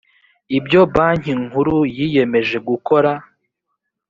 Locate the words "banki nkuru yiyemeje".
0.93-2.57